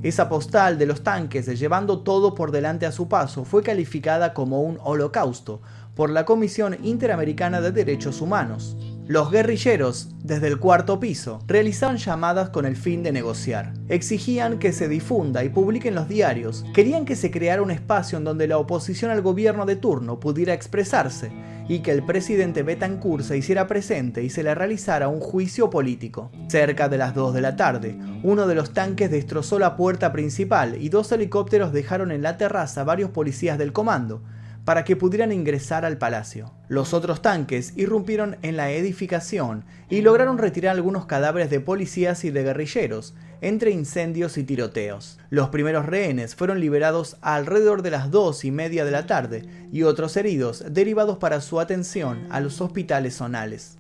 Esa 0.03 0.29
postal 0.29 0.79
de 0.79 0.87
los 0.87 1.03
tanques 1.03 1.47
llevando 1.59 2.01
todo 2.01 2.37
por 2.37 2.53
delante 2.53 2.87
a 2.87 2.93
su 2.93 3.09
paso 3.09 3.45
fue 3.45 3.65
calificada 3.65 4.33
como 4.33 4.63
un 4.63 4.79
holocausto 4.81 5.61
por 5.97 6.11
la 6.11 6.25
Comisión 6.25 6.79
Interamericana 6.85 7.61
de 7.61 7.73
Derechos 7.73 8.21
Humanos. 8.21 8.77
Los 9.09 9.33
guerrilleros, 9.33 10.11
desde 10.23 10.47
el 10.47 10.61
cuarto 10.61 11.01
piso, 11.01 11.41
realizaban 11.49 11.97
llamadas 11.97 12.51
con 12.51 12.65
el 12.65 12.77
fin 12.77 13.03
de 13.03 13.11
negociar. 13.11 13.73
Exigían 13.89 14.61
que 14.61 14.73
se 14.73 14.87
difunda 14.87 15.43
y 15.43 15.49
publiquen 15.49 15.97
los 15.97 16.09
diarios. 16.09 16.65
Querían 16.75 17.05
que 17.05 17.17
se 17.17 17.33
creara 17.33 17.63
un 17.63 17.73
espacio 17.73 18.19
en 18.19 18.25
donde 18.25 18.47
la 18.47 18.59
oposición 18.59 19.11
al 19.11 19.23
gobierno 19.23 19.67
de 19.67 19.75
turno 19.75 20.21
pudiera 20.21 20.55
expresarse 20.55 21.33
y 21.69 21.81
que 21.81 21.93
el 21.93 22.03
presidente 22.03 22.63
Betancourt 22.63 23.25
se 23.25 23.37
hiciera 23.37 23.67
presente 23.67 24.23
y 24.25 24.31
se 24.31 24.43
le 24.43 24.55
realizara 24.55 25.09
un 25.09 25.21
juicio 25.21 25.71
político. 25.71 26.31
Cerca 26.49 26.89
de 26.89 26.99
las 26.99 27.15
2 27.15 27.35
de 27.35 27.41
la 27.43 27.57
tarde, 27.57 27.99
uno 28.23 28.47
de 28.47 28.55
los 28.55 28.73
tanques 28.73 29.11
destrozó 29.11 29.59
la 29.59 29.77
puerta 29.77 30.11
principal 30.11 30.77
y 30.81 30.89
dos 30.89 31.13
helicópteros 31.13 31.73
dejaron 31.73 32.11
en 32.11 32.23
la 32.23 32.39
terraza 32.39 32.85
varios 32.85 33.11
policías 33.11 33.59
del 33.59 33.73
comando, 33.73 34.23
para 34.65 34.85
que 34.85 34.97
pudieran 34.97 35.33
ingresar 35.33 35.87
al 35.87 35.97
palacio. 35.97 36.53
Los 36.69 36.93
otros 36.93 37.23
tanques 37.23 37.73
irrumpieron 37.77 38.37
en 38.43 38.59
la 38.59 38.71
edificación 38.71 39.65
y 39.89 40.03
lograron 40.03 40.37
retirar 40.37 40.77
algunos 40.77 41.07
cadáveres 41.07 41.49
de 41.49 41.61
policías 41.61 42.23
y 42.25 42.31
de 42.31 42.43
guerrilleros, 42.43 43.15
entre 43.41 43.71
incendios 43.71 44.39
y 44.39 44.45
tiroteos. 44.45 45.19
Los 45.31 45.49
primeros 45.51 45.87
rehenes 45.87 46.35
fueron 46.35 46.61
liberados 46.61 47.17
alrededor 47.21 47.83
de 47.83 47.91
las 47.91 48.11
dos 48.11 48.45
y 48.45 48.51
media 48.51 48.85
de 48.85 48.91
la 48.91 49.07
tarde 49.07 49.49
y 49.73 49.83
otros 49.83 50.17
heridos 50.17 50.65
derivados 50.71 51.19
para 51.19 51.41
su 51.41 51.61
atención 51.61 52.27
a 52.31 52.41
los 52.41 52.61
hospitales 52.61 53.15
zonales. 53.17 53.79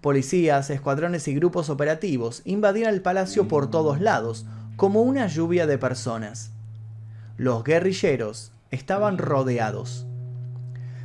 Policías, 0.00 0.70
escuadrones 0.70 1.28
y 1.28 1.34
grupos 1.34 1.68
operativos 1.68 2.42
invadían 2.44 2.92
el 2.94 3.02
palacio 3.02 3.48
por 3.48 3.70
todos 3.70 4.00
lados, 4.00 4.46
como 4.76 5.02
una 5.02 5.26
lluvia 5.26 5.66
de 5.66 5.76
personas. 5.76 6.52
Los 7.36 7.64
guerrilleros 7.64 8.52
estaban 8.70 9.18
rodeados. 9.18 10.06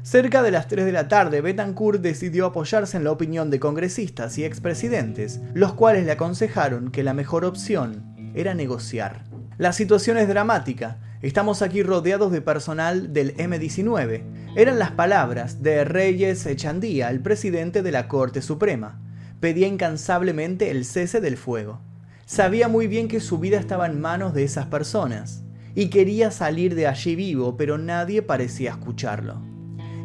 Cerca 0.05 0.43
de 0.43 0.51
las 0.51 0.67
3 0.67 0.85
de 0.85 0.91
la 0.91 1.07
tarde, 1.07 1.41
Betancourt 1.41 1.99
decidió 1.99 2.45
apoyarse 2.45 2.95
en 2.95 3.03
la 3.03 3.11
opinión 3.11 3.49
de 3.49 3.59
congresistas 3.59 4.37
y 4.37 4.45
expresidentes, 4.45 5.39
los 5.55 5.73
cuales 5.73 6.05
le 6.05 6.11
aconsejaron 6.11 6.91
que 6.91 7.01
la 7.01 7.15
mejor 7.15 7.43
opción 7.43 8.13
era 8.35 8.53
negociar. 8.53 9.23
La 9.57 9.73
situación 9.73 10.17
es 10.17 10.27
dramática. 10.27 10.99
Estamos 11.23 11.63
aquí 11.63 11.81
rodeados 11.81 12.31
de 12.31 12.39
personal 12.39 13.13
del 13.13 13.33
M-19. 13.39 14.21
Eran 14.55 14.77
las 14.77 14.91
palabras 14.91 15.63
de 15.63 15.83
Reyes 15.83 16.45
Echandía, 16.45 17.09
el 17.09 17.21
presidente 17.21 17.81
de 17.81 17.91
la 17.91 18.07
Corte 18.07 18.43
Suprema. 18.43 19.01
Pedía 19.39 19.65
incansablemente 19.65 20.69
el 20.69 20.85
cese 20.85 21.19
del 21.19 21.35
fuego. 21.35 21.81
Sabía 22.27 22.67
muy 22.67 22.85
bien 22.85 23.07
que 23.07 23.19
su 23.19 23.39
vida 23.39 23.57
estaba 23.57 23.87
en 23.87 23.99
manos 23.99 24.35
de 24.35 24.43
esas 24.43 24.67
personas 24.67 25.41
y 25.73 25.89
quería 25.89 26.29
salir 26.29 26.75
de 26.75 26.85
allí 26.85 27.15
vivo, 27.15 27.57
pero 27.57 27.79
nadie 27.79 28.21
parecía 28.21 28.69
escucharlo. 28.69 29.54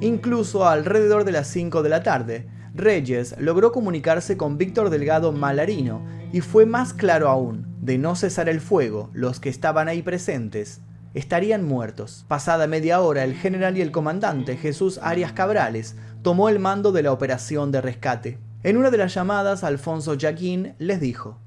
Incluso 0.00 0.66
alrededor 0.66 1.25
de 1.25 1.33
las 1.33 1.49
5 1.49 1.83
de 1.83 1.88
la 1.88 2.02
tarde, 2.02 2.49
Reyes 2.75 3.35
logró 3.38 3.73
comunicarse 3.73 4.37
con 4.37 4.57
Víctor 4.57 4.90
Delgado 4.90 5.33
Malarino 5.33 6.02
y 6.33 6.40
fue 6.40 6.64
más 6.64 6.95
claro 6.95 7.28
aún, 7.28 7.66
de 7.80 7.99
no 7.99 8.14
cesar 8.14 8.49
el 8.49 8.61
fuego, 8.61 9.11
los 9.12 9.40
que 9.40 9.49
estaban 9.49 9.88
ahí 9.88 10.02
presentes 10.02 10.80
estarían 11.14 11.64
muertos. 11.64 12.25
Pasada 12.28 12.66
media 12.66 13.00
hora, 13.00 13.25
el 13.25 13.35
general 13.35 13.76
y 13.76 13.80
el 13.80 13.90
comandante 13.90 14.57
Jesús 14.57 15.00
Arias 15.02 15.33
Cabrales 15.33 15.97
tomó 16.23 16.49
el 16.49 16.59
mando 16.59 16.92
de 16.92 17.02
la 17.02 17.12
operación 17.12 17.73
de 17.73 17.80
rescate. 17.80 18.38
En 18.62 18.76
una 18.76 18.90
de 18.90 18.99
las 18.99 19.14
llamadas, 19.14 19.64
Alfonso 19.64 20.16
Jaquín 20.19 20.75
les 20.78 21.00
dijo, 21.00 21.38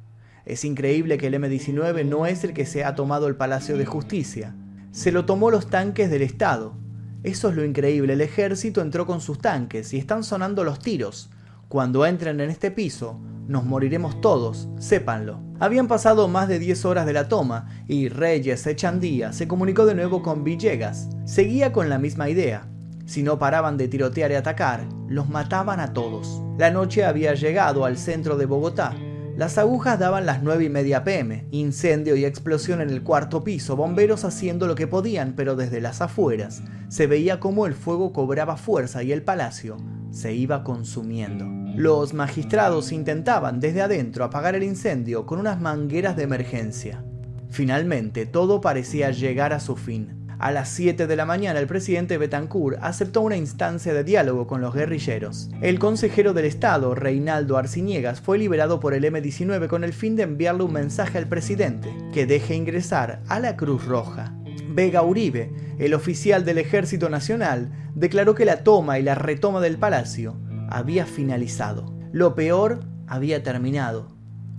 es 0.45 0.65
increíble 0.65 1.17
que 1.17 1.27
el 1.27 1.35
M-19 1.35 2.05
no 2.05 2.25
es 2.25 2.43
el 2.43 2.53
que 2.53 2.65
se 2.65 2.83
ha 2.83 2.95
tomado 2.95 3.27
el 3.27 3.35
Palacio 3.35 3.77
de 3.77 3.85
Justicia. 3.85 4.55
Se 4.91 5.11
lo 5.11 5.25
tomó 5.25 5.49
los 5.49 5.69
tanques 5.69 6.11
del 6.11 6.21
Estado. 6.21 6.75
Eso 7.23 7.49
es 7.49 7.55
lo 7.55 7.63
increíble, 7.63 8.13
el 8.13 8.21
ejército 8.21 8.81
entró 8.81 9.05
con 9.05 9.21
sus 9.21 9.39
tanques 9.39 9.93
y 9.93 9.97
están 9.97 10.23
sonando 10.23 10.65
los 10.65 10.79
tiros. 10.79 11.29
Cuando 11.69 12.05
entren 12.05 12.41
en 12.41 12.49
este 12.49 12.69
piso, 12.69 13.17
nos 13.47 13.63
moriremos 13.63 14.19
todos, 14.19 14.67
sépanlo. 14.77 15.39
Habían 15.59 15.87
pasado 15.87 16.27
más 16.27 16.49
de 16.49 16.59
10 16.59 16.83
horas 16.83 17.05
de 17.05 17.13
la 17.13 17.29
toma 17.29 17.69
y 17.87 18.09
Reyes 18.09 18.67
Echandía 18.67 19.31
se 19.31 19.47
comunicó 19.47 19.85
de 19.85 19.95
nuevo 19.95 20.21
con 20.21 20.43
Villegas. 20.43 21.07
Seguía 21.25 21.71
con 21.71 21.89
la 21.89 21.97
misma 21.97 22.29
idea. 22.29 22.67
Si 23.05 23.23
no 23.23 23.39
paraban 23.39 23.77
de 23.77 23.87
tirotear 23.87 24.31
y 24.31 24.35
atacar, 24.35 24.85
los 25.07 25.29
mataban 25.29 25.79
a 25.79 25.93
todos. 25.93 26.41
La 26.57 26.71
noche 26.71 27.05
había 27.05 27.33
llegado 27.35 27.85
al 27.85 27.97
centro 27.97 28.35
de 28.35 28.45
Bogotá 28.45 28.93
las 29.35 29.57
agujas 29.57 29.97
daban 29.97 30.27
las 30.27 30.43
9 30.43 30.65
y 30.65 30.69
media 30.69 31.03
pm, 31.03 31.47
incendio 31.49 32.15
y 32.15 32.23
explosión 32.23 32.81
en 32.81 32.91
el 32.91 33.01
cuarto 33.01 33.43
piso, 33.43 33.75
bomberos 33.75 34.25
haciendo 34.25 34.67
lo 34.67 34.75
que 34.75 34.85
podían, 34.85 35.33
pero 35.35 35.55
desde 35.55 35.81
las 35.81 36.01
afueras 36.01 36.61
se 36.87 37.07
veía 37.07 37.39
cómo 37.39 37.65
el 37.65 37.73
fuego 37.73 38.13
cobraba 38.13 38.57
fuerza 38.57 39.01
y 39.01 39.11
el 39.11 39.23
palacio 39.23 39.77
se 40.11 40.35
iba 40.35 40.63
consumiendo. 40.63 41.45
Los 41.75 42.13
magistrados 42.13 42.91
intentaban 42.91 43.59
desde 43.59 43.81
adentro 43.81 44.23
apagar 44.23 44.53
el 44.53 44.61
incendio 44.61 45.25
con 45.25 45.39
unas 45.39 45.59
mangueras 45.59 46.15
de 46.15 46.23
emergencia. 46.23 47.03
Finalmente, 47.49 48.27
todo 48.27 48.61
parecía 48.61 49.09
llegar 49.09 49.53
a 49.53 49.59
su 49.59 49.75
fin. 49.75 50.22
A 50.43 50.51
las 50.51 50.67
7 50.71 51.07
de 51.07 51.15
la 51.15 51.23
mañana 51.23 51.57
el 51.57 51.67
presidente 51.67 52.17
Betancourt 52.17 52.77
aceptó 52.81 53.21
una 53.21 53.37
instancia 53.37 53.93
de 53.93 54.03
diálogo 54.03 54.45
con 54.45 54.59
los 54.59 54.73
guerrilleros. 54.73 55.49
El 55.61 55.79
consejero 55.79 56.33
del 56.33 56.43
Estado, 56.43 56.95
Reinaldo 56.95 57.55
Arciniegas, 57.55 58.19
fue 58.19 58.37
liberado 58.37 58.81
por 58.81 58.93
el 58.93 59.05
M-19 59.05 59.69
con 59.69 59.85
el 59.85 59.93
fin 59.93 60.17
de 60.17 60.23
enviarle 60.23 60.63
un 60.63 60.73
mensaje 60.73 61.17
al 61.17 61.29
presidente, 61.29 61.95
que 62.13 62.25
deje 62.25 62.55
ingresar 62.55 63.21
a 63.29 63.39
la 63.39 63.55
Cruz 63.55 63.85
Roja. 63.85 64.35
Vega 64.67 65.01
Uribe, 65.01 65.49
el 65.79 65.93
oficial 65.93 66.43
del 66.43 66.57
Ejército 66.57 67.07
Nacional, 67.07 67.71
declaró 67.95 68.35
que 68.35 68.43
la 68.43 68.65
toma 68.65 68.99
y 68.99 69.01
la 69.01 69.15
retoma 69.15 69.61
del 69.61 69.77
palacio 69.77 70.35
había 70.69 71.05
finalizado. 71.05 71.95
Lo 72.11 72.35
peor 72.35 72.81
había 73.07 73.43
terminado, 73.43 74.09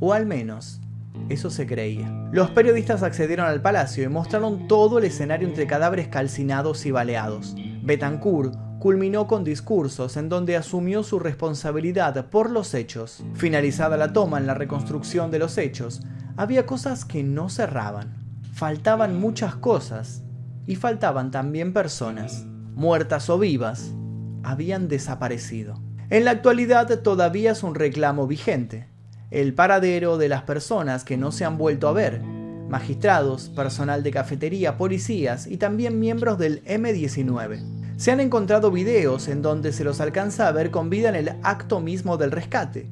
o 0.00 0.14
al 0.14 0.24
menos 0.24 0.80
eso 1.28 1.50
se 1.50 1.66
creía. 1.66 2.10
Los 2.32 2.50
periodistas 2.50 3.02
accedieron 3.02 3.46
al 3.46 3.62
palacio 3.62 4.04
y 4.04 4.08
mostraron 4.08 4.68
todo 4.68 4.98
el 4.98 5.04
escenario 5.04 5.48
entre 5.48 5.66
cadáveres 5.66 6.08
calcinados 6.08 6.84
y 6.86 6.90
baleados. 6.90 7.54
Betancourt 7.82 8.54
culminó 8.78 9.26
con 9.26 9.44
discursos 9.44 10.16
en 10.16 10.28
donde 10.28 10.56
asumió 10.56 11.02
su 11.02 11.18
responsabilidad 11.18 12.26
por 12.26 12.50
los 12.50 12.74
hechos. 12.74 13.24
Finalizada 13.34 13.96
la 13.96 14.12
toma 14.12 14.38
en 14.38 14.46
la 14.46 14.54
reconstrucción 14.54 15.30
de 15.30 15.38
los 15.38 15.56
hechos, 15.56 16.02
había 16.36 16.66
cosas 16.66 17.04
que 17.04 17.22
no 17.22 17.48
cerraban. 17.48 18.14
Faltaban 18.52 19.18
muchas 19.18 19.54
cosas 19.56 20.22
y 20.66 20.76
faltaban 20.76 21.30
también 21.30 21.72
personas, 21.72 22.44
muertas 22.74 23.30
o 23.30 23.38
vivas, 23.38 23.92
habían 24.42 24.88
desaparecido. 24.88 25.80
En 26.10 26.24
la 26.24 26.32
actualidad 26.32 27.00
todavía 27.00 27.52
es 27.52 27.62
un 27.62 27.74
reclamo 27.74 28.26
vigente 28.26 28.93
el 29.34 29.52
paradero 29.52 30.16
de 30.16 30.28
las 30.28 30.42
personas 30.42 31.02
que 31.02 31.16
no 31.16 31.32
se 31.32 31.44
han 31.44 31.58
vuelto 31.58 31.88
a 31.88 31.92
ver, 31.92 32.20
magistrados, 32.20 33.48
personal 33.48 34.04
de 34.04 34.12
cafetería, 34.12 34.76
policías 34.76 35.48
y 35.48 35.56
también 35.56 35.98
miembros 35.98 36.38
del 36.38 36.64
M19. 36.64 37.96
Se 37.96 38.12
han 38.12 38.20
encontrado 38.20 38.70
videos 38.70 39.26
en 39.26 39.42
donde 39.42 39.72
se 39.72 39.82
los 39.82 40.00
alcanza 40.00 40.46
a 40.46 40.52
ver 40.52 40.70
con 40.70 40.88
vida 40.88 41.08
en 41.08 41.16
el 41.16 41.32
acto 41.42 41.80
mismo 41.80 42.16
del 42.16 42.30
rescate, 42.30 42.86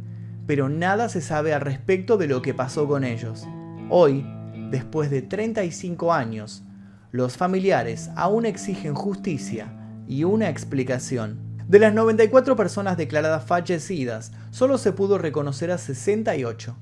pero 0.45 0.69
nada 0.69 1.09
se 1.09 1.21
sabe 1.21 1.55
al 1.55 1.61
respecto 1.61 2.17
de 2.17 2.27
lo 2.27 2.43
que 2.43 2.55
pasó 2.55 2.89
con 2.89 3.05
ellos. 3.05 3.47
Hoy, 3.89 4.27
después 4.73 5.11
de 5.11 5.23
35 5.23 6.13
años, 6.13 6.65
los 7.13 7.37
familiares 7.37 8.11
aún 8.17 8.47
exigen 8.47 8.95
justicia 8.95 9.73
y 10.09 10.25
una 10.25 10.49
explicación. 10.49 11.52
De 11.73 11.79
las 11.79 11.95
94 11.95 12.55
personas 12.55 12.99
declaradas 12.99 13.47
fallecidas, 13.47 14.31
solo 14.51 14.77
se 14.77 14.93
pudo 14.93 15.17
reconocer 15.17 15.71
a 15.71 15.79
68. 15.79 16.77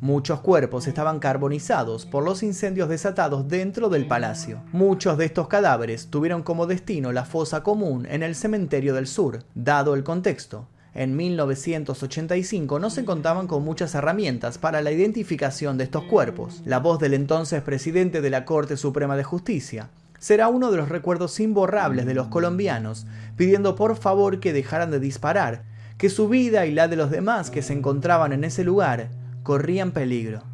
Muchos 0.00 0.40
cuerpos 0.40 0.86
estaban 0.86 1.18
carbonizados 1.18 2.06
por 2.06 2.24
los 2.24 2.42
incendios 2.42 2.88
desatados 2.88 3.46
dentro 3.48 3.90
del 3.90 4.06
palacio. 4.06 4.62
Muchos 4.72 5.18
de 5.18 5.26
estos 5.26 5.48
cadáveres 5.48 6.06
tuvieron 6.08 6.42
como 6.42 6.66
destino 6.66 7.12
la 7.12 7.26
fosa 7.26 7.62
común 7.62 8.06
en 8.08 8.22
el 8.22 8.34
cementerio 8.34 8.94
del 8.94 9.06
sur, 9.06 9.40
dado 9.54 9.94
el 9.94 10.02
contexto. 10.02 10.66
En 10.94 11.14
1985 11.14 12.78
no 12.78 12.88
se 12.88 13.04
contaban 13.04 13.46
con 13.46 13.62
muchas 13.62 13.94
herramientas 13.94 14.56
para 14.56 14.80
la 14.80 14.92
identificación 14.92 15.76
de 15.76 15.84
estos 15.84 16.04
cuerpos. 16.04 16.62
La 16.64 16.78
voz 16.78 16.98
del 17.00 17.12
entonces 17.12 17.60
presidente 17.60 18.22
de 18.22 18.30
la 18.30 18.46
Corte 18.46 18.78
Suprema 18.78 19.14
de 19.14 19.24
Justicia, 19.24 19.90
será 20.22 20.46
uno 20.46 20.70
de 20.70 20.76
los 20.76 20.88
recuerdos 20.88 21.40
imborrables 21.40 22.06
de 22.06 22.14
los 22.14 22.28
colombianos, 22.28 23.08
pidiendo 23.34 23.74
por 23.74 23.96
favor 23.96 24.38
que 24.38 24.52
dejaran 24.52 24.92
de 24.92 25.00
disparar, 25.00 25.64
que 25.98 26.10
su 26.10 26.28
vida 26.28 26.64
y 26.64 26.70
la 26.70 26.86
de 26.86 26.94
los 26.94 27.10
demás 27.10 27.50
que 27.50 27.60
se 27.60 27.72
encontraban 27.72 28.32
en 28.32 28.44
ese 28.44 28.62
lugar 28.62 29.10
corrían 29.42 29.90
peligro. 29.90 30.44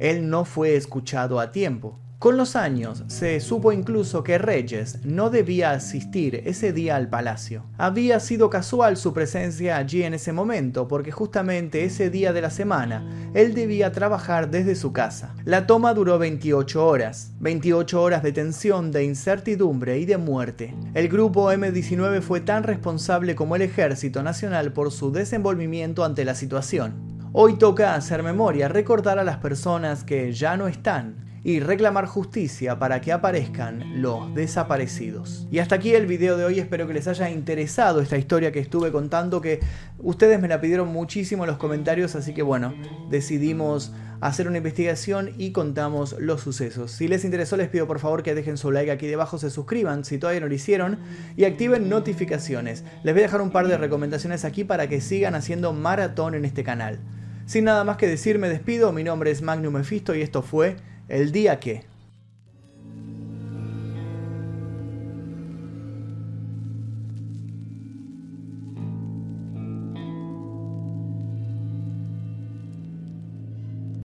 Él 0.00 0.28
no 0.28 0.44
fue 0.44 0.74
escuchado 0.74 1.38
a 1.38 1.52
tiempo. 1.52 2.00
Con 2.18 2.38
los 2.38 2.56
años 2.56 3.04
se 3.08 3.38
supo 3.40 3.72
incluso 3.72 4.24
que 4.24 4.38
Reyes 4.38 5.04
no 5.04 5.28
debía 5.28 5.72
asistir 5.72 6.42
ese 6.46 6.72
día 6.72 6.96
al 6.96 7.10
palacio. 7.10 7.66
Había 7.76 8.20
sido 8.20 8.48
casual 8.48 8.96
su 8.96 9.12
presencia 9.12 9.76
allí 9.76 10.02
en 10.02 10.14
ese 10.14 10.32
momento 10.32 10.88
porque 10.88 11.12
justamente 11.12 11.84
ese 11.84 12.08
día 12.08 12.32
de 12.32 12.40
la 12.40 12.48
semana 12.48 13.04
él 13.34 13.52
debía 13.52 13.92
trabajar 13.92 14.50
desde 14.50 14.76
su 14.76 14.94
casa. 14.94 15.34
La 15.44 15.66
toma 15.66 15.92
duró 15.92 16.18
28 16.18 16.86
horas, 16.86 17.32
28 17.40 18.02
horas 18.02 18.22
de 18.22 18.32
tensión, 18.32 18.92
de 18.92 19.04
incertidumbre 19.04 19.98
y 19.98 20.06
de 20.06 20.16
muerte. 20.16 20.74
El 20.94 21.08
grupo 21.08 21.52
M19 21.52 22.22
fue 22.22 22.40
tan 22.40 22.62
responsable 22.62 23.34
como 23.34 23.56
el 23.56 23.62
Ejército 23.62 24.22
Nacional 24.22 24.72
por 24.72 24.90
su 24.90 25.12
desenvolvimiento 25.12 26.02
ante 26.02 26.24
la 26.24 26.34
situación. 26.34 26.94
Hoy 27.34 27.58
toca 27.58 27.94
hacer 27.94 28.22
memoria, 28.22 28.68
recordar 28.68 29.18
a 29.18 29.24
las 29.24 29.36
personas 29.36 30.02
que 30.02 30.32
ya 30.32 30.56
no 30.56 30.68
están, 30.68 31.25
y 31.44 31.60
reclamar 31.60 32.06
justicia 32.06 32.78
para 32.78 33.00
que 33.00 33.12
aparezcan 33.12 34.02
los 34.02 34.34
desaparecidos. 34.34 35.46
Y 35.50 35.58
hasta 35.58 35.76
aquí 35.76 35.94
el 35.94 36.06
video 36.06 36.36
de 36.36 36.44
hoy, 36.44 36.58
espero 36.58 36.86
que 36.86 36.94
les 36.94 37.08
haya 37.08 37.30
interesado 37.30 38.00
esta 38.00 38.18
historia 38.18 38.52
que 38.52 38.60
estuve 38.60 38.92
contando, 38.92 39.40
que 39.40 39.60
ustedes 39.98 40.40
me 40.40 40.48
la 40.48 40.60
pidieron 40.60 40.88
muchísimo 40.88 41.44
en 41.44 41.50
los 41.50 41.58
comentarios, 41.58 42.16
así 42.16 42.34
que 42.34 42.42
bueno, 42.42 42.74
decidimos 43.10 43.92
hacer 44.20 44.48
una 44.48 44.58
investigación 44.58 45.32
y 45.38 45.52
contamos 45.52 46.16
los 46.18 46.40
sucesos. 46.40 46.90
Si 46.90 47.08
les 47.08 47.24
interesó 47.24 47.56
les 47.56 47.68
pido 47.68 47.86
por 47.86 47.98
favor 47.98 48.22
que 48.22 48.34
dejen 48.34 48.56
su 48.56 48.70
like 48.70 48.90
aquí 48.90 49.06
debajo, 49.06 49.38
se 49.38 49.50
suscriban 49.50 50.04
si 50.04 50.18
todavía 50.18 50.40
no 50.40 50.48
lo 50.48 50.54
hicieron 50.54 50.98
y 51.36 51.44
activen 51.44 51.88
notificaciones. 51.88 52.84
Les 53.02 53.14
voy 53.14 53.22
a 53.22 53.26
dejar 53.26 53.40
un 53.40 53.50
par 53.50 53.68
de 53.68 53.76
recomendaciones 53.76 54.44
aquí 54.44 54.64
para 54.64 54.88
que 54.88 55.00
sigan 55.00 55.34
haciendo 55.34 55.72
maratón 55.72 56.34
en 56.34 56.44
este 56.44 56.64
canal. 56.64 56.98
Sin 57.46 57.64
nada 57.64 57.84
más 57.84 57.96
que 57.96 58.08
decir, 58.08 58.38
me 58.38 58.48
despido. 58.48 58.92
Mi 58.92 59.04
nombre 59.04 59.30
es 59.30 59.40
Magnum 59.40 59.74
Mephisto 59.74 60.14
y 60.14 60.22
esto 60.22 60.42
fue 60.42 60.76
el 61.08 61.32
día 61.32 61.60
que 61.60 61.84